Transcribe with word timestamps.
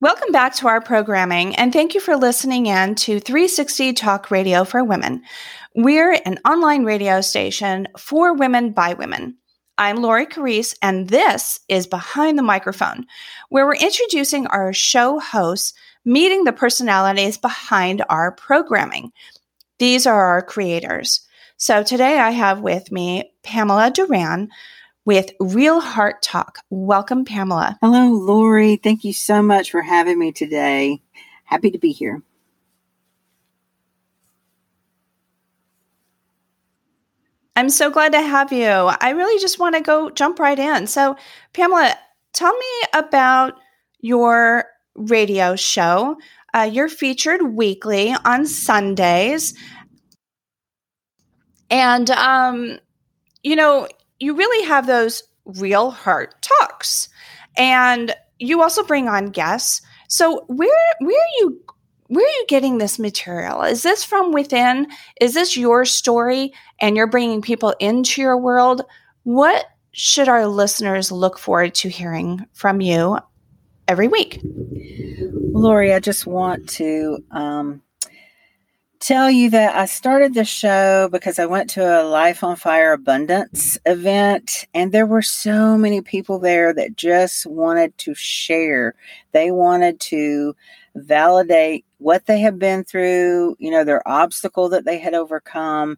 Welcome 0.00 0.32
back 0.32 0.56
to 0.56 0.66
our 0.66 0.80
programming, 0.80 1.54
and 1.54 1.72
thank 1.72 1.94
you 1.94 2.00
for 2.00 2.16
listening 2.16 2.66
in 2.66 2.96
to 2.96 3.20
360 3.20 3.92
Talk 3.92 4.28
Radio 4.28 4.64
for 4.64 4.82
Women. 4.82 5.22
We're 5.76 6.18
an 6.26 6.40
online 6.44 6.84
radio 6.84 7.20
station 7.20 7.86
for 7.96 8.34
women 8.34 8.72
by 8.72 8.94
women. 8.94 9.38
I'm 9.78 10.02
Lori 10.02 10.26
Carrese, 10.26 10.74
and 10.82 11.08
this 11.08 11.60
is 11.68 11.86
Behind 11.86 12.36
the 12.36 12.42
Microphone, 12.42 13.06
where 13.50 13.66
we're 13.66 13.76
introducing 13.76 14.48
our 14.48 14.72
show 14.72 15.20
hosts, 15.20 15.72
meeting 16.04 16.42
the 16.42 16.52
personalities 16.52 17.38
behind 17.38 18.04
our 18.10 18.32
programming. 18.32 19.12
These 19.78 20.08
are 20.08 20.24
our 20.24 20.42
creators. 20.42 21.24
So 21.56 21.84
today 21.84 22.18
I 22.18 22.30
have 22.32 22.60
with 22.60 22.90
me 22.90 23.30
Pamela 23.44 23.92
Duran, 23.92 24.48
with 25.04 25.30
Real 25.40 25.80
Heart 25.80 26.22
Talk. 26.22 26.58
Welcome, 26.70 27.24
Pamela. 27.24 27.78
Hello, 27.80 28.12
Lori. 28.12 28.76
Thank 28.76 29.04
you 29.04 29.12
so 29.12 29.42
much 29.42 29.70
for 29.70 29.82
having 29.82 30.18
me 30.18 30.32
today. 30.32 31.02
Happy 31.44 31.70
to 31.70 31.78
be 31.78 31.92
here. 31.92 32.22
I'm 37.56 37.70
so 37.70 37.90
glad 37.90 38.12
to 38.12 38.20
have 38.20 38.52
you. 38.52 38.66
I 38.66 39.10
really 39.10 39.40
just 39.40 39.60
want 39.60 39.76
to 39.76 39.80
go 39.80 40.10
jump 40.10 40.40
right 40.40 40.58
in. 40.58 40.86
So, 40.88 41.16
Pamela, 41.52 41.96
tell 42.32 42.52
me 42.52 42.66
about 42.94 43.54
your 44.00 44.64
radio 44.96 45.54
show. 45.54 46.16
Uh, 46.52 46.68
you're 46.70 46.88
featured 46.88 47.42
weekly 47.42 48.14
on 48.24 48.46
Sundays. 48.46 49.54
And, 51.70 52.10
um, 52.10 52.78
you 53.42 53.54
know, 53.54 53.88
you 54.24 54.34
really 54.34 54.66
have 54.66 54.86
those 54.86 55.22
real 55.44 55.90
heart 55.90 56.34
talks. 56.40 57.08
And 57.56 58.14
you 58.38 58.62
also 58.62 58.82
bring 58.82 59.06
on 59.06 59.30
guests. 59.30 59.82
So 60.08 60.44
where 60.48 60.94
where 61.00 61.20
are 61.20 61.34
you 61.38 61.60
where 62.08 62.24
are 62.24 62.28
you 62.28 62.44
getting 62.48 62.78
this 62.78 62.98
material? 62.98 63.62
Is 63.62 63.82
this 63.82 64.02
from 64.02 64.32
within? 64.32 64.86
Is 65.20 65.34
this 65.34 65.56
your 65.56 65.84
story 65.84 66.52
and 66.80 66.96
you're 66.96 67.06
bringing 67.06 67.42
people 67.42 67.74
into 67.80 68.22
your 68.22 68.38
world? 68.38 68.82
What 69.24 69.66
should 69.92 70.28
our 70.28 70.46
listeners 70.46 71.12
look 71.12 71.38
forward 71.38 71.74
to 71.76 71.88
hearing 71.88 72.46
from 72.52 72.80
you 72.80 73.18
every 73.88 74.08
week? 74.08 74.40
Lori, 74.42 75.92
I 75.92 76.00
just 76.00 76.26
want 76.26 76.68
to 76.70 77.24
um, 77.30 77.82
tell 79.04 79.30
you 79.30 79.50
that 79.50 79.76
I 79.76 79.84
started 79.84 80.32
the 80.32 80.46
show 80.46 81.10
because 81.12 81.38
I 81.38 81.44
went 81.44 81.68
to 81.70 81.82
a 81.82 82.04
Life 82.04 82.42
on 82.42 82.56
Fire 82.56 82.94
Abundance 82.94 83.76
event, 83.84 84.64
and 84.72 84.92
there 84.92 85.04
were 85.04 85.20
so 85.20 85.76
many 85.76 86.00
people 86.00 86.38
there 86.38 86.72
that 86.72 86.96
just 86.96 87.44
wanted 87.44 87.96
to 87.98 88.14
share. 88.14 88.94
They 89.32 89.50
wanted 89.50 90.00
to 90.00 90.56
validate 90.94 91.84
what 91.98 92.26
they 92.26 92.38
have 92.38 92.58
been 92.58 92.84
through, 92.84 93.56
you 93.58 93.70
know, 93.70 93.82
their 93.82 94.06
obstacle 94.06 94.68
that 94.68 94.84
they 94.84 94.98
had 94.98 95.14
overcome. 95.14 95.96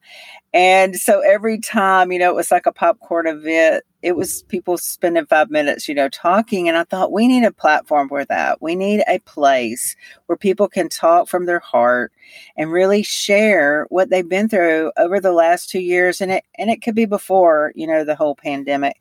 And 0.54 0.96
so 0.96 1.20
every 1.20 1.58
time, 1.58 2.12
you 2.12 2.18
know, 2.18 2.30
it 2.30 2.36
was 2.36 2.50
like 2.50 2.66
a 2.66 2.72
popcorn 2.72 3.26
event. 3.26 3.84
It 4.02 4.16
was 4.16 4.44
people 4.44 4.78
spending 4.78 5.26
five 5.26 5.50
minutes, 5.50 5.88
you 5.88 5.94
know, 5.94 6.08
talking. 6.08 6.68
And 6.68 6.78
I 6.78 6.84
thought, 6.84 7.12
we 7.12 7.26
need 7.26 7.44
a 7.44 7.52
platform 7.52 8.08
for 8.08 8.24
that. 8.24 8.62
We 8.62 8.76
need 8.76 9.02
a 9.08 9.18
place 9.20 9.96
where 10.26 10.36
people 10.36 10.68
can 10.68 10.88
talk 10.88 11.28
from 11.28 11.46
their 11.46 11.58
heart 11.58 12.12
and 12.56 12.70
really 12.70 13.02
share 13.02 13.86
what 13.90 14.08
they've 14.08 14.28
been 14.28 14.48
through 14.48 14.92
over 14.96 15.18
the 15.20 15.32
last 15.32 15.68
two 15.68 15.80
years. 15.80 16.20
And 16.20 16.30
it, 16.30 16.44
and 16.56 16.70
it 16.70 16.82
could 16.82 16.94
be 16.94 17.06
before, 17.06 17.72
you 17.74 17.86
know, 17.86 18.04
the 18.04 18.16
whole 18.16 18.36
pandemic. 18.36 18.96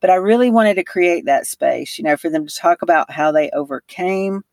But 0.00 0.10
I 0.10 0.14
really 0.14 0.50
wanted 0.50 0.74
to 0.74 0.84
create 0.84 1.24
that 1.26 1.46
space, 1.46 1.98
you 1.98 2.04
know, 2.04 2.16
for 2.16 2.30
them 2.30 2.46
to 2.46 2.54
talk 2.54 2.82
about 2.82 3.10
how 3.10 3.32
they 3.32 3.50
overcame 3.50 4.44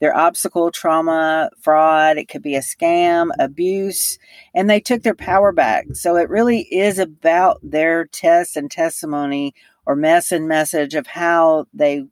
their 0.00 0.16
obstacle, 0.16 0.70
trauma, 0.70 1.50
fraud. 1.60 2.18
It 2.18 2.28
could 2.28 2.42
be 2.42 2.54
a 2.56 2.60
scam, 2.60 3.30
abuse, 3.38 4.18
and 4.54 4.68
they 4.68 4.80
took 4.80 5.02
their 5.02 5.14
power 5.14 5.52
back. 5.52 5.86
So 5.94 6.16
it 6.16 6.28
really 6.28 6.62
is 6.62 6.98
about 6.98 7.58
their 7.62 8.06
test 8.06 8.56
and 8.56 8.70
testimony 8.70 9.54
or 9.86 9.96
mess 9.96 10.32
and 10.32 10.48
message 10.48 10.94
of 10.94 11.06
how 11.06 11.66
they 11.72 12.04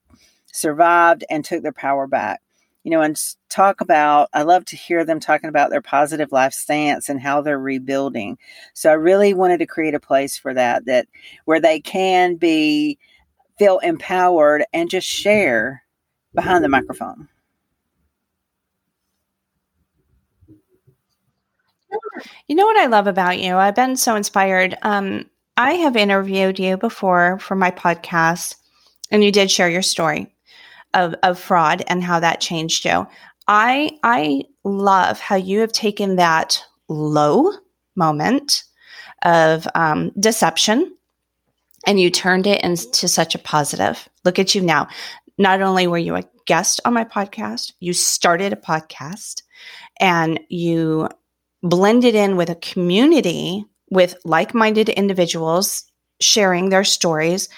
survived 0.53 1.25
and 1.29 1.45
took 1.45 1.63
their 1.63 1.73
power 1.73 2.07
back. 2.07 2.41
You 2.85 2.91
know, 2.91 3.01
and 3.01 3.19
talk 3.49 3.81
about, 3.81 4.29
I 4.35 4.43
love 4.43 4.67
to 4.67 4.77
hear 4.77 5.07
them 5.07 5.19
talking 5.19 5.49
about 5.49 5.71
their 5.71 5.81
positive 5.81 6.33
life 6.33 6.53
stance 6.53 7.09
and 7.09 7.19
how 7.19 7.41
they're 7.41 7.59
rebuilding. 7.59 8.37
So 8.75 8.91
I 8.91 8.95
really 8.95 9.33
wanted 9.33 9.59
to 9.61 9.67
create 9.67 9.95
a 9.95 10.01
place 10.01 10.37
for 10.37 10.53
that, 10.53 10.85
that 10.85 11.07
where 11.47 11.61
they 11.61 11.81
can 11.81 12.37
be, 12.37 12.99
feel 13.59 13.79
empowered 13.79 14.65
and 14.75 14.91
just 14.91 15.07
share 15.07 15.83
behind 16.35 16.63
the 16.63 16.69
microphone. 16.69 17.29
You 22.49 22.57
know 22.57 22.67
what 22.67 22.79
I 22.79 22.87
love 22.87 23.07
about 23.07 23.39
you? 23.39 23.57
I've 23.57 23.75
been 23.75 23.97
so 23.97 24.17
inspired. 24.17 24.77
Um, 24.83 25.29
I 25.57 25.73
have 25.73 25.97
interviewed 25.97 26.59
you 26.59 26.77
before 26.77 27.39
for 27.39 27.55
my 27.55 27.71
podcast, 27.71 28.57
and 29.11 29.23
you 29.23 29.31
did 29.31 29.51
share 29.51 29.69
your 29.69 29.83
story 29.83 30.35
of, 30.95 31.15
of 31.23 31.39
fraud 31.39 31.83
and 31.87 32.03
how 32.03 32.21
that 32.21 32.41
changed 32.41 32.85
you. 32.85 33.07
I 33.47 33.91
I 34.03 34.45
love 34.65 35.21
how 35.21 35.37
you 35.37 35.61
have 35.61 35.73
taken 35.73 36.17
that 36.17 36.63
low 36.89 37.53
moment 37.97 38.65
of 39.23 39.67
um, 39.75 40.11
deception 40.19 40.95
and 41.87 42.01
you 42.01 42.11
turned 42.11 42.47
it 42.47 42.63
into 42.63 43.09
such 43.09 43.35
a 43.35 43.39
positive. 43.39 44.09
Look 44.25 44.39
at 44.39 44.55
you 44.55 44.63
now. 44.63 44.89
Not 45.37 45.61
only 45.61 45.87
were 45.87 45.99
you 45.99 46.17
a 46.17 46.25
guest 46.47 46.81
on 46.85 46.95
my 46.95 47.05
podcast, 47.05 47.73
you 47.81 47.93
started 47.93 48.53
a 48.53 48.57
podcast 48.57 49.43
and 50.01 50.41
you 50.49 51.09
blended 51.65 52.15
in 52.15 52.37
with 52.37 52.51
a 52.51 52.55
community 52.57 53.65
with 53.91 54.15
like 54.25 54.55
minded 54.55 54.89
individuals 54.89 55.85
sharing 56.21 56.69
their 56.69 56.85
stories. 56.85 57.49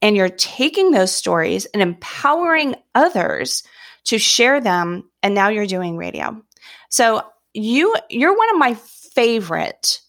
And 0.00 0.16
you're 0.16 0.28
taking 0.28 0.92
those 0.92 1.14
stories 1.14 1.66
and 1.66 1.82
empowering 1.82 2.76
others 2.94 3.64
to 4.04 4.18
share 4.18 4.60
them. 4.60 5.10
And 5.22 5.34
now 5.34 5.48
you're 5.48 5.66
doing 5.66 5.96
radio. 5.96 6.40
So 6.90 7.22
you 7.52 7.94
you're 8.08 8.36
one 8.36 8.50
of 8.50 8.58
my 8.58 8.74
favorite 9.14 10.00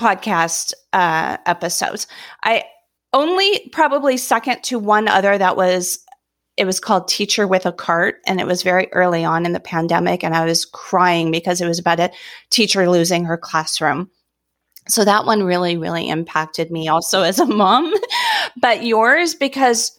podcast 0.00 0.72
uh, 0.92 1.36
episodes. 1.44 2.06
I 2.42 2.64
only 3.12 3.68
probably 3.72 4.16
second 4.16 4.62
to 4.64 4.78
one 4.78 5.08
other 5.08 5.36
that 5.36 5.56
was 5.56 5.98
it 6.60 6.66
was 6.66 6.78
called 6.78 7.08
Teacher 7.08 7.46
with 7.46 7.64
a 7.64 7.72
Cart, 7.72 8.16
and 8.26 8.38
it 8.38 8.46
was 8.46 8.62
very 8.62 8.92
early 8.92 9.24
on 9.24 9.46
in 9.46 9.54
the 9.54 9.60
pandemic. 9.60 10.22
And 10.22 10.34
I 10.34 10.44
was 10.44 10.66
crying 10.66 11.30
because 11.30 11.62
it 11.62 11.66
was 11.66 11.78
about 11.78 12.00
a 12.00 12.12
teacher 12.50 12.86
losing 12.86 13.24
her 13.24 13.38
classroom. 13.38 14.10
So 14.86 15.06
that 15.06 15.24
one 15.24 15.42
really, 15.42 15.78
really 15.78 16.10
impacted 16.10 16.70
me 16.70 16.86
also 16.86 17.22
as 17.22 17.38
a 17.38 17.46
mom. 17.46 17.94
but 18.60 18.84
yours, 18.84 19.34
because 19.34 19.98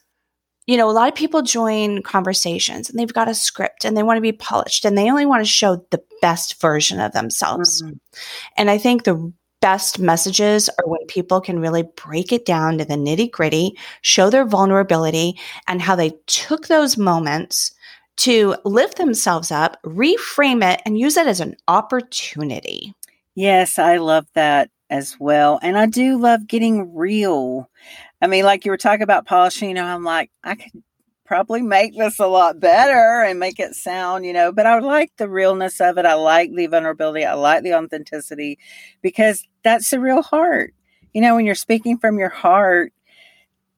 you 0.68 0.78
know, 0.78 0.88
a 0.88 0.94
lot 0.94 1.10
of 1.10 1.16
people 1.16 1.42
join 1.42 2.04
conversations 2.04 2.92
and 2.92 3.00
they've 3.00 3.12
got 3.12 3.28
a 3.28 3.34
script 3.34 3.84
and 3.84 3.98
they 3.98 4.04
want 4.04 4.18
to 4.18 4.22
be 4.22 4.32
polished 4.32 4.86
and 4.86 4.96
they 4.96 5.10
only 5.10 5.26
want 5.26 5.44
to 5.44 5.52
show 5.52 5.84
the 5.90 6.04
best 6.22 6.62
version 6.62 7.00
of 7.00 7.12
themselves. 7.14 7.82
Mm-hmm. 7.82 7.94
And 8.56 8.70
I 8.70 8.78
think 8.78 9.04
the 9.04 9.34
best 9.62 10.00
messages 10.00 10.70
are 10.70 10.88
when 10.88 11.06
people 11.08 11.40
can 11.40 11.60
really 11.60 11.84
break 11.96 12.32
it 12.32 12.46
down 12.46 12.78
to 12.78 12.86
the 12.86 12.96
nitty 12.96 13.32
gritty, 13.32 13.78
show 14.02 14.30
their 14.30 14.46
vulnerability 14.46 15.40
and 15.68 15.82
how 15.82 15.96
they 15.96 16.12
took 16.28 16.68
those 16.68 16.98
moments 16.98 17.74
to 18.18 18.56
lift 18.66 18.98
themselves 18.98 19.52
up, 19.52 19.82
reframe 19.84 20.64
it, 20.64 20.82
and 20.86 21.00
use 21.00 21.18
it 21.18 21.28
as 21.28 21.40
an 21.40 21.56
opportunity. 21.68 22.94
Yes, 23.36 23.80
I 23.80 23.98
love 23.98 24.28
that 24.36 24.70
as 24.90 25.18
well. 25.20 25.60
And 25.64 25.78
I 25.78 25.86
do 25.86 26.18
love 26.18 26.48
getting 26.48 26.94
real. 26.94 27.70
I 28.22 28.28
mean, 28.28 28.44
like 28.44 28.66
you 28.66 28.72
were 28.72 28.78
talking 28.78 29.04
about 29.04 29.26
polishing, 29.26 29.70
you 29.70 29.76
know, 29.76 29.86
I'm 29.86 30.04
like, 30.04 30.30
I 30.44 30.56
could 30.56 30.84
probably 31.32 31.62
make 31.62 31.98
this 31.98 32.20
a 32.20 32.28
lot 32.28 32.60
better 32.60 33.24
and 33.24 33.40
make 33.40 33.58
it 33.58 33.74
sound, 33.74 34.26
you 34.26 34.34
know, 34.34 34.52
but 34.52 34.66
I 34.66 34.80
like 34.80 35.14
the 35.16 35.30
realness 35.30 35.80
of 35.80 35.98
it. 35.98 36.06
I 36.06 36.16
like 36.16 36.54
the 36.54 36.68
vulnerability. 36.68 37.24
I 37.24 37.36
like 37.36 37.64
the 37.64 37.74
authenticity 37.74 38.60
because 39.02 39.48
that's 39.64 39.90
the 39.92 40.02
real 40.02 40.24
heart. 40.24 40.74
You 41.14 41.22
know, 41.22 41.36
when 41.36 41.46
you're 41.46 41.56
speaking 41.56 41.98
from 41.98 42.20
your 42.20 42.28
heart, 42.28 42.92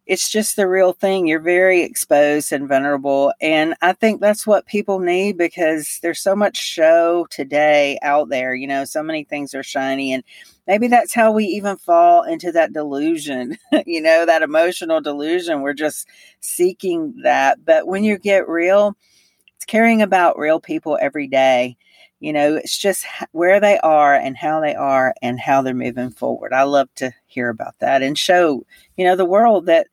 it's 0.05 0.29
just 0.29 0.55
the 0.55 0.67
real 0.67 0.91
thing. 0.91 1.27
You're 1.27 1.39
very 1.39 1.81
exposed 1.81 2.51
and 2.51 2.67
vulnerable. 2.67 3.33
And 3.39 3.73
I 3.81 3.93
think 3.93 4.19
that's 4.19 4.45
what 4.45 4.65
people 4.65 4.99
need 4.99 5.37
because 5.37 5.99
there's 6.01 6.19
so 6.19 6.35
much 6.35 6.57
show 6.57 7.25
today 7.29 7.97
out 8.01 8.27
there. 8.29 8.53
You 8.53 8.67
know, 8.67 8.83
so 8.83 9.01
many 9.01 9.23
things 9.23 9.53
are 9.53 9.63
shiny. 9.63 10.13
And 10.13 10.23
maybe 10.67 10.87
that's 10.87 11.13
how 11.13 11.31
we 11.31 11.45
even 11.45 11.77
fall 11.77 12.23
into 12.23 12.51
that 12.51 12.73
delusion, 12.73 13.57
you 13.85 14.01
know, 14.01 14.25
that 14.25 14.41
emotional 14.41 14.99
delusion. 14.99 15.61
We're 15.61 15.73
just 15.73 16.07
seeking 16.41 17.13
that. 17.23 17.63
But 17.63 17.87
when 17.87 18.03
you 18.03 18.17
get 18.17 18.49
real, 18.49 18.97
it's 19.55 19.65
caring 19.65 20.01
about 20.01 20.37
real 20.37 20.59
people 20.59 20.97
every 20.99 21.27
day. 21.27 21.77
You 22.19 22.33
know, 22.33 22.55
it's 22.55 22.77
just 22.77 23.05
where 23.31 23.59
they 23.59 23.77
are 23.79 24.15
and 24.15 24.35
how 24.37 24.61
they 24.61 24.75
are 24.75 25.13
and 25.21 25.39
how 25.39 25.61
they're 25.61 25.73
moving 25.73 26.11
forward. 26.11 26.53
I 26.53 26.63
love 26.63 26.87
to 26.95 27.13
hear 27.25 27.49
about 27.49 27.79
that 27.79 28.01
and 28.01 28.17
show, 28.17 28.65
you 28.95 29.05
know, 29.05 29.17
the 29.17 29.25
world 29.25 29.65
that 29.65 29.87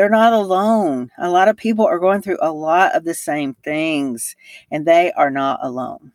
they're 0.00 0.08
not 0.08 0.32
alone. 0.32 1.10
A 1.18 1.28
lot 1.30 1.48
of 1.48 1.58
people 1.58 1.86
are 1.86 1.98
going 1.98 2.22
through 2.22 2.38
a 2.40 2.52
lot 2.54 2.96
of 2.96 3.04
the 3.04 3.12
same 3.14 3.54
things, 3.64 4.34
and 4.70 4.86
they 4.86 5.12
are 5.12 5.30
not 5.30 5.60
alone. 5.62 6.12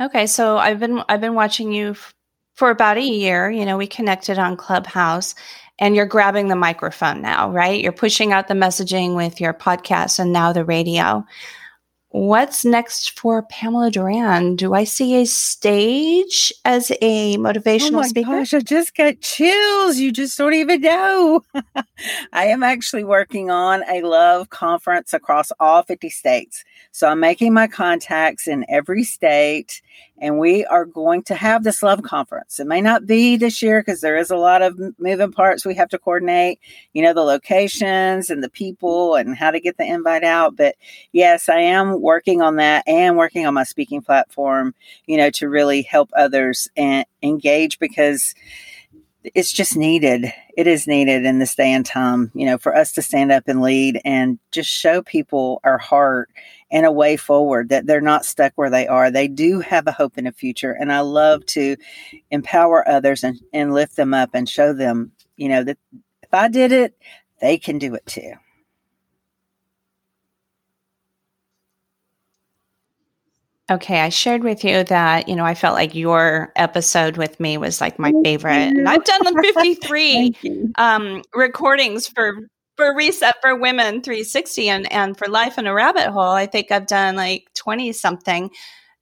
Okay, 0.00 0.28
so 0.28 0.58
I've 0.58 0.80
been 0.80 1.02
I've 1.08 1.20
been 1.22 1.34
watching 1.34 1.72
you 1.72 1.90
f- 1.90 2.14
for 2.54 2.70
about 2.70 2.98
a 2.98 3.02
year. 3.02 3.50
You 3.50 3.66
know, 3.66 3.78
we 3.78 3.88
connected 3.88 4.38
on 4.38 4.56
Clubhouse, 4.56 5.34
and 5.80 5.96
you're 5.96 6.06
grabbing 6.06 6.48
the 6.48 6.56
microphone 6.56 7.22
now, 7.22 7.50
right? 7.50 7.82
You're 7.82 7.92
pushing 7.92 8.32
out 8.32 8.48
the 8.48 8.54
messaging 8.54 9.16
with 9.16 9.40
your 9.40 9.54
podcast 9.54 10.20
and 10.20 10.32
now 10.32 10.52
the 10.52 10.64
radio. 10.64 11.26
What's 12.12 12.62
next 12.62 13.18
for 13.18 13.42
Pamela 13.44 13.90
Duran? 13.90 14.54
Do 14.54 14.74
I 14.74 14.84
see 14.84 15.22
a 15.22 15.24
stage 15.24 16.52
as 16.62 16.90
a 16.90 16.96
oh 17.00 17.38
motivational 17.38 17.88
oh 17.88 18.00
my 18.00 18.06
speaker? 18.06 18.30
Gosh, 18.32 18.52
I 18.52 18.60
just 18.60 18.94
got 18.94 19.22
chills. 19.22 19.96
You 19.96 20.12
just 20.12 20.36
don't 20.36 20.52
even 20.52 20.82
know. 20.82 21.40
I 22.34 22.48
am 22.48 22.62
actually 22.62 23.04
working 23.04 23.50
on 23.50 23.82
a 23.88 24.02
love 24.02 24.50
conference 24.50 25.14
across 25.14 25.52
all 25.58 25.84
50 25.84 26.10
states. 26.10 26.62
So 26.90 27.08
I'm 27.08 27.20
making 27.20 27.54
my 27.54 27.68
contacts 27.68 28.48
in 28.48 28.66
every 28.68 29.04
state 29.04 29.80
and 30.18 30.38
we 30.38 30.64
are 30.66 30.84
going 30.84 31.22
to 31.24 31.34
have 31.34 31.64
this 31.64 31.82
love 31.82 32.02
conference. 32.02 32.60
It 32.60 32.66
may 32.66 32.80
not 32.80 33.06
be 33.06 33.36
this 33.36 33.60
year 33.60 33.80
because 33.80 34.00
there 34.00 34.16
is 34.16 34.30
a 34.30 34.36
lot 34.36 34.62
of 34.62 34.80
moving 34.98 35.32
parts 35.32 35.64
we 35.64 35.74
have 35.74 35.88
to 35.90 35.98
coordinate, 35.98 36.60
you 36.92 37.02
know, 37.02 37.12
the 37.12 37.22
locations 37.22 38.30
and 38.30 38.42
the 38.42 38.48
people 38.48 39.16
and 39.16 39.36
how 39.36 39.50
to 39.50 39.60
get 39.60 39.78
the 39.78 39.84
invite 39.84 40.22
out. 40.22 40.56
But 40.56 40.76
yes, 41.12 41.48
I 41.48 41.58
am 41.58 42.00
working 42.00 42.40
on 42.40 42.56
that 42.56 42.86
and 42.86 43.16
working 43.16 43.46
on 43.46 43.54
my 43.54 43.64
speaking 43.64 44.00
platform, 44.00 44.74
you 45.06 45.16
know, 45.16 45.30
to 45.30 45.48
really 45.48 45.82
help 45.82 46.10
others 46.14 46.68
and 46.76 47.04
engage 47.22 47.78
because 47.78 48.34
it's 49.34 49.52
just 49.52 49.76
needed. 49.76 50.32
It 50.56 50.66
is 50.66 50.86
needed 50.86 51.24
in 51.24 51.38
this 51.38 51.54
day 51.54 51.72
and 51.72 51.86
time, 51.86 52.30
you 52.34 52.46
know, 52.46 52.58
for 52.58 52.74
us 52.74 52.92
to 52.92 53.02
stand 53.02 53.32
up 53.32 53.44
and 53.46 53.62
lead 53.62 54.00
and 54.04 54.38
just 54.50 54.68
show 54.68 55.02
people 55.02 55.60
our 55.64 55.78
heart 55.78 56.28
and 56.72 56.86
a 56.86 56.90
way 56.90 57.16
forward 57.18 57.68
that 57.68 57.86
they're 57.86 58.00
not 58.00 58.24
stuck 58.24 58.52
where 58.56 58.70
they 58.70 58.88
are. 58.88 59.10
They 59.10 59.28
do 59.28 59.60
have 59.60 59.86
a 59.86 59.92
hope 59.92 60.16
in 60.16 60.24
the 60.24 60.32
future. 60.32 60.72
And 60.72 60.90
I 60.90 61.00
love 61.00 61.44
to 61.46 61.76
empower 62.30 62.88
others 62.88 63.22
and, 63.22 63.38
and 63.52 63.74
lift 63.74 63.94
them 63.94 64.14
up 64.14 64.30
and 64.32 64.48
show 64.48 64.72
them, 64.72 65.12
you 65.36 65.50
know, 65.50 65.62
that 65.62 65.76
if 66.22 66.32
I 66.32 66.48
did 66.48 66.72
it, 66.72 66.96
they 67.42 67.58
can 67.58 67.78
do 67.78 67.94
it 67.94 68.06
too. 68.06 68.32
Okay, 73.70 74.00
I 74.00 74.08
shared 74.08 74.42
with 74.42 74.64
you 74.64 74.84
that, 74.84 75.28
you 75.28 75.36
know, 75.36 75.44
I 75.44 75.54
felt 75.54 75.74
like 75.74 75.94
your 75.94 76.52
episode 76.56 77.16
with 77.16 77.38
me 77.38 77.58
was 77.58 77.80
like 77.80 77.98
my 77.98 78.12
favorite. 78.24 78.52
And 78.52 78.88
I've 78.88 79.04
done 79.04 79.42
53 79.42 80.72
um, 80.76 81.22
recordings 81.34 82.08
for 82.08 82.48
for 82.76 82.94
Reset 82.94 83.36
for 83.40 83.54
Women 83.56 84.02
360 84.02 84.68
and, 84.68 84.92
and 84.92 85.16
for 85.16 85.28
Life 85.28 85.58
in 85.58 85.66
a 85.66 85.74
Rabbit 85.74 86.10
Hole. 86.10 86.22
I 86.30 86.46
think 86.46 86.70
I've 86.70 86.86
done 86.86 87.16
like 87.16 87.48
20 87.54 87.92
something. 87.92 88.50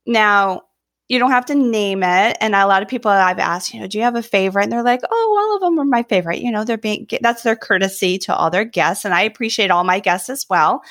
Now, 0.06 0.62
you 1.08 1.18
don't 1.18 1.32
have 1.32 1.46
to 1.46 1.56
name 1.56 2.04
it. 2.04 2.36
And 2.40 2.54
a 2.54 2.66
lot 2.66 2.82
of 2.82 2.88
people 2.88 3.10
I've 3.10 3.40
asked, 3.40 3.74
you 3.74 3.80
know, 3.80 3.88
do 3.88 3.98
you 3.98 4.04
have 4.04 4.14
a 4.14 4.22
favorite? 4.22 4.64
And 4.64 4.72
they're 4.72 4.84
like, 4.84 5.02
oh, 5.10 5.36
all 5.40 5.56
of 5.56 5.60
them 5.60 5.78
are 5.80 5.84
my 5.84 6.04
favorite. 6.04 6.38
You 6.38 6.52
know, 6.52 6.64
they're 6.64 6.78
being, 6.78 7.08
that's 7.20 7.42
their 7.42 7.56
courtesy 7.56 8.16
to 8.18 8.34
all 8.34 8.48
their 8.48 8.64
guests. 8.64 9.04
And 9.04 9.12
I 9.12 9.22
appreciate 9.22 9.72
all 9.72 9.82
my 9.82 9.98
guests 9.98 10.30
as 10.30 10.46
well. 10.48 10.82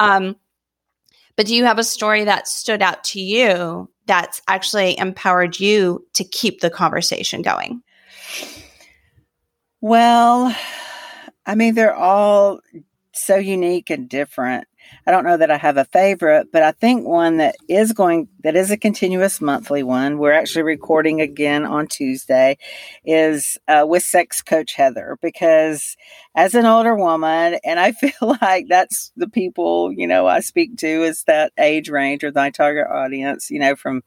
Um, 0.00 0.36
but 1.36 1.46
do 1.46 1.54
you 1.54 1.64
have 1.64 1.78
a 1.78 1.84
story 1.84 2.24
that 2.24 2.48
stood 2.48 2.80
out 2.80 3.04
to 3.04 3.20
you 3.20 3.90
that's 4.06 4.40
actually 4.48 4.98
empowered 4.98 5.60
you 5.60 6.06
to 6.14 6.24
keep 6.24 6.60
the 6.60 6.70
conversation 6.70 7.42
going? 7.42 7.82
Well, 9.82 10.56
I 11.46 11.54
mean, 11.54 11.74
they're 11.74 11.94
all 11.94 12.60
so 13.12 13.36
unique 13.36 13.88
and 13.88 14.08
different. 14.08 14.66
I 15.06 15.10
don't 15.10 15.24
know 15.24 15.36
that 15.36 15.50
I 15.50 15.56
have 15.56 15.76
a 15.76 15.84
favorite, 15.84 16.48
but 16.52 16.62
I 16.62 16.72
think 16.72 17.06
one 17.06 17.38
that 17.38 17.56
is 17.68 17.92
going, 17.92 18.28
that 18.44 18.54
is 18.56 18.70
a 18.70 18.76
continuous 18.76 19.40
monthly 19.40 19.82
one. 19.82 20.18
We're 20.18 20.32
actually 20.32 20.62
recording 20.62 21.20
again 21.20 21.64
on 21.64 21.86
Tuesday 21.86 22.58
is 23.04 23.58
uh, 23.68 23.84
with 23.88 24.02
sex 24.02 24.42
coach 24.42 24.74
Heather, 24.74 25.18
because 25.22 25.96
as 26.34 26.54
an 26.54 26.66
older 26.66 26.94
woman, 26.94 27.58
and 27.64 27.80
I 27.80 27.92
feel 27.92 28.36
like 28.42 28.66
that's 28.68 29.12
the 29.16 29.28
people, 29.28 29.92
you 29.92 30.06
know, 30.06 30.26
I 30.26 30.40
speak 30.40 30.76
to 30.78 31.04
is 31.04 31.24
that 31.24 31.52
age 31.58 31.88
range 31.88 32.22
or 32.22 32.32
my 32.34 32.50
target 32.50 32.86
audience, 32.90 33.50
you 33.50 33.58
know, 33.58 33.76
from 33.76 34.02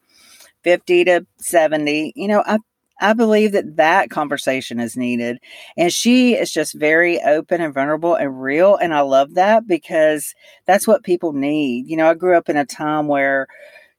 50 0.64 1.06
to 1.06 1.26
70, 1.40 2.14
you 2.16 2.28
know, 2.28 2.44
I 2.46 2.60
I 3.00 3.14
believe 3.14 3.54
that 3.54 3.78
that 3.78 4.10
conversation 4.10 4.80
is 4.80 4.98
needed. 4.98 5.40
And 5.78 5.92
she 5.92 6.36
is 6.36 6.52
just 6.52 6.74
very 6.74 7.22
open 7.22 7.62
and 7.62 7.74
vulnerable 7.74 8.16
and 8.16 8.42
real. 8.42 8.76
And 8.76 8.94
I 8.94 9.02
love 9.02 9.36
that 9.36 9.68
because 9.68 10.36
that's 10.66 10.88
what 10.88 11.04
people 11.04 11.34
need. 11.34 11.88
You 11.88 11.98
know, 11.98 12.10
I 12.10 12.14
grew 12.14 12.38
up 12.38 12.50
in 12.50 12.58
a 12.58 12.66
time 12.66 13.08
where 13.08 13.48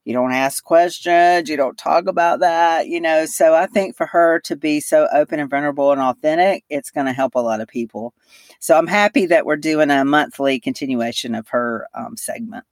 you 0.05 0.15
don't 0.15 0.33
ask 0.33 0.65
questions, 0.65 1.49
you 1.49 1.57
don't 1.57 1.77
talk 1.77 2.07
about 2.07 2.41
that, 2.41 2.89
you 2.89 3.01
know. 3.01 3.27
So 3.27 3.55
I 3.55 3.67
think 3.67 3.97
for 3.97 4.07
her 4.07 4.41
to 4.41 4.57
be 4.57 4.81
so 4.81 5.07
open 5.13 5.39
and 5.39 5.51
vulnerable 5.51 5.93
and 5.93 6.01
authentic, 6.01 6.65
it's 6.71 6.91
going 6.91 7.07
to 7.07 7.13
help 7.13 7.35
a 7.35 7.41
lot 7.41 7.61
of 7.61 7.69
people. 7.69 8.15
So 8.61 8.77
I'm 8.77 8.87
happy 8.87 9.27
that 9.27 9.47
we're 9.47 9.57
doing 9.57 9.91
a 9.91 10.05
monthly 10.05 10.59
continuation 10.59 11.35
of 11.35 11.49
her 11.49 11.87
um, 11.95 12.17
segment. 12.17 12.65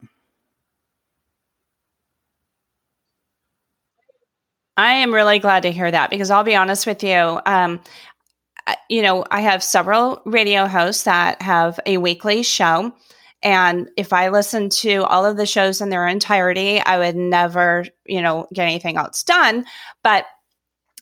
I 4.79 4.95
am 4.95 5.13
really 5.13 5.41
glad 5.41 5.65
to 5.65 5.73
hear 5.73 5.91
that 5.91 6.09
because 6.09 6.31
I'll 6.31 6.45
be 6.45 6.55
honest 6.55 6.87
with 6.87 7.03
you. 7.03 7.41
Um, 7.45 7.81
you 8.89 9.03
know, 9.03 9.25
I 9.29 9.41
have 9.41 9.63
several 9.63 10.23
radio 10.25 10.67
hosts 10.67 11.03
that 11.03 11.43
have 11.43 11.81
a 11.85 11.99
weekly 11.99 12.45
show. 12.45 12.93
And 13.43 13.91
if 13.97 14.13
I 14.13 14.29
listened 14.29 14.71
to 14.73 15.05
all 15.05 15.27
of 15.27 15.37
the 15.37 15.47
shows 15.47 15.81
in 15.81 15.91
their 15.91 16.07
entirety, 16.07 16.81
I 16.81 16.99
would 16.99 17.17
never, 17.17 17.87
you 18.07 18.23
know, 18.23 18.47
get 18.53 18.65
anything 18.65 18.97
else 18.97 19.25
done. 19.25 19.65
But 20.05 20.27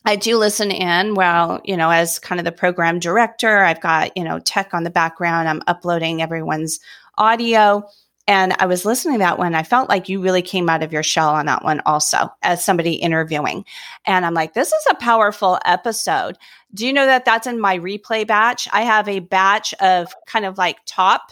I 0.07 0.17
do 0.17 0.39
listen 0.39 0.71
in 0.71 1.15
well, 1.15 1.61
you 1.65 1.77
know, 1.77 1.91
as 1.91 2.19
kind 2.19 2.41
of 2.41 2.47
the 2.47 2.53
program 2.53 2.99
director. 2.99 3.59
I've 3.59 3.81
got, 3.83 4.17
you 4.17 4.25
know, 4.25 4.39
tech 4.39 4.73
on 4.73 4.85
the 4.85 4.91
background. 4.91 5.49
I'm 5.49 5.63
uploading 5.67 6.23
everyone's 6.23 6.81
audio. 7.19 7.87
And 8.29 8.55
I 8.59 8.67
was 8.67 8.85
listening 8.85 9.15
to 9.15 9.19
that 9.21 9.39
one. 9.39 9.55
I 9.55 9.63
felt 9.63 9.89
like 9.89 10.09
you 10.09 10.21
really 10.21 10.43
came 10.43 10.69
out 10.69 10.83
of 10.83 10.93
your 10.93 11.05
shell 11.05 11.31
on 11.31 11.47
that 11.47 11.63
one 11.63 11.81
also 11.87 12.29
as 12.43 12.65
somebody 12.65 12.95
interviewing. 12.95 13.65
And 14.05 14.27
I'm 14.27 14.35
like, 14.35 14.53
this 14.53 14.73
is 14.73 14.87
a 14.91 14.97
powerful 14.97 15.59
episode. 15.65 16.37
Do 16.75 16.87
you 16.87 16.93
know 16.93 17.07
that 17.07 17.25
that's 17.25 17.47
in 17.47 17.61
my 17.61 17.79
replay 17.79 18.27
batch? 18.27 18.69
I 18.73 18.83
have 18.83 19.09
a 19.09 19.21
batch 19.21 19.75
of 19.75 20.13
kind 20.27 20.45
of 20.45 20.59
like 20.59 20.79
top. 20.87 21.31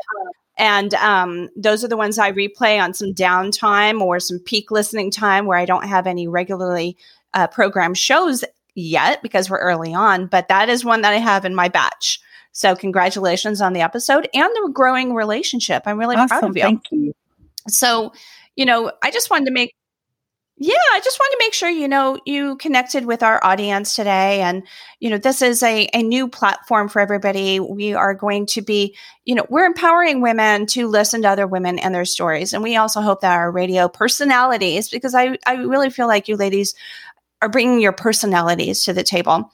And 0.56 0.94
um, 0.94 1.49
those 1.56 1.83
are 1.83 1.88
the 1.88 1.97
ones 1.97 2.18
I 2.18 2.30
replay 2.30 2.80
on 2.80 2.95
some 2.95 3.12
downtime 3.12 4.00
or 4.00 4.21
some 4.21 4.38
peak 4.38 4.71
listening 4.71 5.11
time 5.11 5.47
where 5.47 5.59
I 5.59 5.64
don't 5.64 5.88
have 5.88 6.07
any 6.07 6.28
regularly 6.28 6.97
uh, 7.33 7.49
programmed 7.49 7.99
shows 7.99 8.45
yet 8.76 9.21
because 9.21 9.50
we're 9.50 9.59
early 9.59 9.95
on. 9.95 10.26
But 10.26 10.47
that 10.49 10.68
is 10.68 10.85
one 10.85 11.02
that 11.02 11.12
I 11.12 11.18
have 11.18 11.45
in 11.45 11.57
my 11.57 11.68
batch. 11.68 12.21
So 12.54 12.75
congratulations 12.76 13.61
on 13.61 13.73
the 13.73 13.80
episode 13.80 14.28
and 14.32 14.49
the 14.54 14.70
growing 14.73 15.12
relationship. 15.12 15.82
I'm 15.87 15.99
really 15.99 16.16
awesome. 16.16 16.38
proud 16.38 16.50
of 16.50 16.56
you. 16.56 16.62
Thank 16.62 16.84
you. 16.92 17.12
So, 17.68 18.12
you 18.54 18.64
know, 18.64 18.92
I 19.02 19.11
just 19.11 19.28
wanted 19.28 19.46
to 19.46 19.52
make 19.52 19.75
yeah, 20.56 20.76
I 20.92 21.00
just 21.00 21.18
wanted 21.18 21.32
to 21.32 21.44
make 21.44 21.52
sure 21.52 21.68
you 21.68 21.88
know 21.88 22.16
you 22.25 22.54
connected 22.58 23.06
with 23.06 23.25
our 23.25 23.44
audience 23.44 23.96
today, 23.96 24.40
and 24.40 24.62
you 25.00 25.11
know 25.11 25.18
this 25.18 25.42
is 25.42 25.64
a, 25.64 25.88
a 25.92 26.00
new 26.00 26.28
platform 26.28 26.88
for 26.88 27.00
everybody. 27.00 27.58
We 27.58 27.92
are 27.94 28.14
going 28.14 28.46
to 28.46 28.62
be, 28.62 28.96
you 29.25 29.34
know, 29.34 29.44
we're 29.50 29.64
empowering 29.64 30.20
women 30.20 30.66
to 30.66 30.87
listen 30.87 31.23
to 31.23 31.28
other 31.28 31.49
women 31.49 31.80
and 31.80 31.92
their 31.92 32.04
stories, 32.04 32.52
and 32.52 32.62
we 32.62 32.76
also 32.76 33.00
hope 33.00 33.20
that 33.23 33.34
our 33.34 33.50
radio 33.50 33.88
personalities, 33.88 34.88
because 34.88 35.12
I 35.12 35.38
I 35.44 35.54
really 35.54 35.90
feel 35.90 36.06
like 36.06 36.28
you 36.28 36.37
ladies 36.37 36.76
are 37.42 37.49
bringing 37.49 37.80
your 37.80 37.92
personalities 37.92 38.84
to 38.84 38.92
the 38.92 39.02
table 39.02 39.50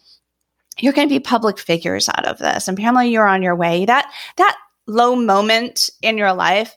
you're 0.80 0.92
going 0.92 1.08
to 1.08 1.14
be 1.14 1.20
public 1.20 1.58
figures 1.58 2.08
out 2.08 2.26
of 2.26 2.38
this. 2.38 2.68
And 2.68 2.76
Pamela, 2.76 3.04
you're 3.04 3.26
on 3.26 3.42
your 3.42 3.56
way. 3.56 3.84
That 3.84 4.10
that 4.36 4.56
low 4.86 5.14
moment 5.14 5.90
in 6.02 6.18
your 6.18 6.32
life 6.32 6.76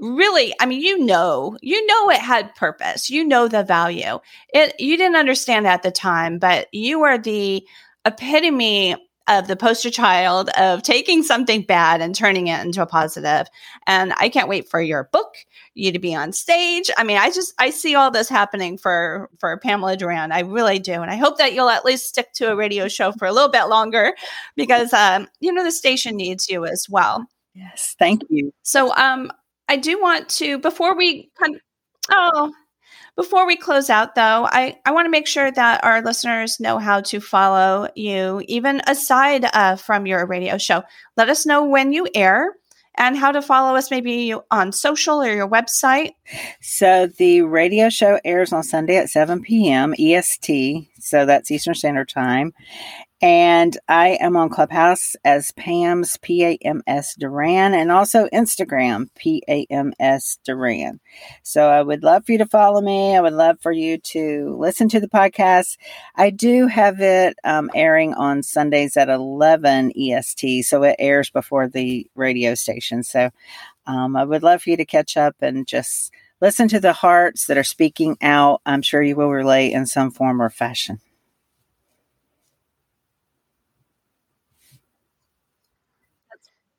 really 0.00 0.52
i 0.58 0.66
mean 0.66 0.80
you 0.80 0.98
know 0.98 1.56
you 1.62 1.86
know 1.86 2.10
it 2.10 2.18
had 2.18 2.52
purpose 2.56 3.08
you 3.08 3.24
know 3.24 3.46
the 3.46 3.62
value 3.62 4.18
it 4.52 4.74
you 4.80 4.96
didn't 4.96 5.16
understand 5.16 5.64
at 5.64 5.84
the 5.84 5.92
time 5.92 6.40
but 6.40 6.66
you 6.72 7.02
are 7.02 7.18
the 7.18 7.64
epitome 8.04 8.96
of 9.28 9.48
the 9.48 9.56
poster 9.56 9.90
child 9.90 10.50
of 10.50 10.82
taking 10.82 11.22
something 11.22 11.62
bad 11.62 12.00
and 12.00 12.14
turning 12.14 12.48
it 12.48 12.64
into 12.64 12.82
a 12.82 12.86
positive. 12.86 13.46
And 13.86 14.12
I 14.16 14.28
can't 14.28 14.48
wait 14.48 14.68
for 14.68 14.80
your 14.80 15.08
book, 15.12 15.34
you 15.74 15.92
to 15.92 15.98
be 15.98 16.14
on 16.14 16.32
stage. 16.32 16.90
I 16.96 17.04
mean, 17.04 17.16
I 17.16 17.30
just 17.30 17.54
I 17.58 17.70
see 17.70 17.94
all 17.94 18.10
this 18.10 18.28
happening 18.28 18.78
for 18.78 19.30
for 19.38 19.56
Pamela 19.58 19.96
Duran. 19.96 20.32
I 20.32 20.40
really 20.40 20.78
do, 20.78 21.02
and 21.02 21.10
I 21.10 21.16
hope 21.16 21.38
that 21.38 21.52
you'll 21.52 21.70
at 21.70 21.84
least 21.84 22.08
stick 22.08 22.32
to 22.34 22.50
a 22.50 22.56
radio 22.56 22.88
show 22.88 23.12
for 23.12 23.26
a 23.26 23.32
little 23.32 23.50
bit 23.50 23.64
longer 23.64 24.14
because 24.56 24.92
um, 24.92 25.28
you 25.40 25.52
know 25.52 25.64
the 25.64 25.72
station 25.72 26.16
needs 26.16 26.48
you 26.48 26.64
as 26.66 26.86
well. 26.88 27.26
Yes, 27.54 27.94
thank 27.98 28.22
you. 28.28 28.52
So 28.62 28.94
um, 28.94 29.30
I 29.68 29.76
do 29.76 30.00
want 30.00 30.28
to 30.30 30.58
before 30.58 30.96
we 30.96 31.30
kind 31.38 31.56
of, 31.56 31.60
oh 32.10 32.52
Before 33.14 33.46
we 33.46 33.56
close 33.56 33.90
out, 33.90 34.14
though, 34.14 34.48
I, 34.50 34.78
I 34.86 34.92
want 34.92 35.04
to 35.06 35.10
make 35.10 35.26
sure 35.26 35.50
that 35.50 35.84
our 35.84 36.00
listeners 36.00 36.58
know 36.58 36.78
how 36.78 37.02
to 37.02 37.20
follow 37.20 37.88
you, 37.94 38.42
even 38.48 38.80
aside 38.86 39.44
uh, 39.52 39.76
from 39.76 40.06
your 40.06 40.26
radio 40.26 40.56
show. 40.56 40.82
Let 41.16 41.28
us 41.28 41.44
know 41.44 41.64
when 41.64 41.92
you 41.92 42.08
air 42.14 42.54
and 42.96 43.16
how 43.16 43.32
to 43.32 43.42
follow 43.42 43.76
us 43.76 43.90
maybe 43.90 44.34
on 44.50 44.72
social 44.72 45.22
or 45.22 45.30
your 45.30 45.48
website. 45.48 46.12
So 46.60 47.06
the 47.06 47.42
radio 47.42 47.90
show 47.90 48.18
airs 48.24 48.52
on 48.52 48.62
Sunday 48.62 48.96
at 48.96 49.10
7 49.10 49.42
p.m. 49.42 49.94
EST, 49.98 50.88
so 50.98 51.26
that's 51.26 51.50
Eastern 51.50 51.74
Standard 51.74 52.08
Time. 52.08 52.52
And 53.22 53.78
I 53.88 54.18
am 54.20 54.36
on 54.36 54.50
Clubhouse 54.50 55.14
as 55.24 55.52
Pam's 55.52 56.16
P 56.18 56.44
A 56.44 56.58
M 56.62 56.82
S 56.88 57.14
Duran 57.14 57.72
and 57.72 57.92
also 57.92 58.26
Instagram 58.34 59.10
P 59.16 59.44
A 59.48 59.64
M 59.70 59.94
S 60.00 60.38
Duran. 60.44 61.00
So 61.44 61.68
I 61.68 61.82
would 61.82 62.02
love 62.02 62.26
for 62.26 62.32
you 62.32 62.38
to 62.38 62.46
follow 62.46 62.80
me. 62.80 63.16
I 63.16 63.20
would 63.20 63.34
love 63.34 63.58
for 63.62 63.72
you 63.72 63.98
to 63.98 64.56
listen 64.58 64.88
to 64.90 65.00
the 65.00 65.08
podcast. 65.08 65.78
I 66.16 66.30
do 66.30 66.66
have 66.66 67.00
it 67.00 67.36
um, 67.44 67.70
airing 67.76 68.14
on 68.14 68.42
Sundays 68.42 68.96
at 68.96 69.08
11 69.08 69.92
EST. 69.96 70.64
So 70.64 70.82
it 70.82 70.96
airs 70.98 71.30
before 71.30 71.68
the 71.68 72.10
radio 72.16 72.56
station. 72.56 73.04
So 73.04 73.30
um, 73.86 74.16
I 74.16 74.24
would 74.24 74.42
love 74.42 74.62
for 74.62 74.70
you 74.70 74.76
to 74.78 74.84
catch 74.84 75.16
up 75.16 75.36
and 75.40 75.66
just 75.66 76.12
listen 76.40 76.68
to 76.68 76.80
the 76.80 76.92
hearts 76.92 77.46
that 77.46 77.58
are 77.58 77.64
speaking 77.64 78.16
out. 78.22 78.62
I'm 78.66 78.82
sure 78.82 79.02
you 79.02 79.16
will 79.16 79.30
relate 79.30 79.72
in 79.72 79.86
some 79.86 80.10
form 80.10 80.42
or 80.42 80.50
fashion. 80.50 81.00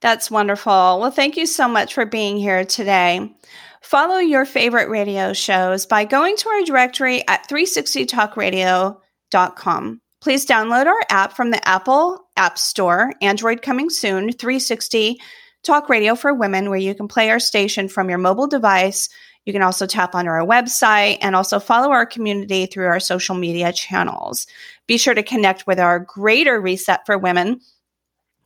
That's 0.04 0.30
wonderful. 0.30 1.00
Well, 1.00 1.10
thank 1.12 1.38
you 1.38 1.46
so 1.46 1.70
much 1.70 1.94
for 1.94 2.06
being 2.06 2.38
here 2.38 2.66
today. 2.66 3.34
Follow 3.82 4.18
your 4.18 4.44
favorite 4.44 4.90
radio 4.90 5.32
shows 5.32 5.86
by 5.86 6.04
going 6.04 6.36
to 6.36 6.50
our 6.50 6.64
directory 6.64 7.26
at 7.26 7.48
360talkradio.com. 7.48 10.02
Please 10.20 10.46
download 10.46 10.88
our 10.88 11.00
app 11.10 11.38
from 11.38 11.52
the 11.52 11.66
Apple 11.66 12.20
App 12.36 12.58
Store, 12.58 13.14
Android 13.22 13.62
coming 13.62 13.90
soon, 13.90 14.34
360 14.34 15.22
Talk 15.64 15.88
Radio 15.88 16.16
for 16.16 16.34
Women, 16.34 16.70
where 16.70 16.78
you 16.78 16.94
can 16.94 17.08
play 17.08 17.30
our 17.30 17.40
station 17.40 17.88
from 17.88 18.10
your 18.10 18.18
mobile 18.18 18.48
device. 18.48 19.08
You 19.46 19.54
can 19.54 19.62
also 19.62 19.86
tap 19.86 20.16
on 20.16 20.28
our 20.28 20.46
website 20.46 21.20
and 21.22 21.34
also 21.34 21.62
follow 21.62 21.92
our 21.92 22.06
community 22.06 22.66
through 22.66 22.88
our 22.88 23.00
social 23.00 23.36
media 23.36 23.72
channels. 23.72 24.48
Be 24.86 24.98
sure 24.98 25.14
to 25.14 25.24
connect 25.24 25.66
with 25.66 25.80
our 25.80 26.00
Greater 26.00 26.60
Reset 26.60 27.06
for 27.06 27.18
Women 27.18 27.62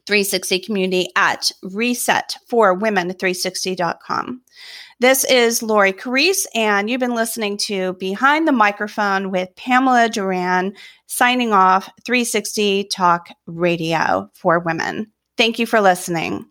360 0.08 0.60
community 0.60 1.10
at 1.16 1.52
resetforwomen360.com. 1.64 4.42
This 5.00 5.26
is 5.26 5.62
Lori 5.62 5.94
Carrese, 5.94 6.48
and 6.56 6.90
you've 6.90 7.00
been 7.00 7.14
listening 7.14 7.56
to 7.58 7.94
Behind 7.94 8.48
the 8.48 8.52
Microphone 8.52 9.30
with 9.30 9.56
Pamela 9.56 10.10
Duran, 10.10 10.74
signing 11.06 11.54
off 11.54 11.88
360 12.04 12.86
Talk 12.86 13.30
Radio 13.46 14.28
for 14.34 14.58
Women. 14.58 15.12
Thank 15.38 15.60
you 15.60 15.68
for 15.68 15.82
listening. 15.82 16.48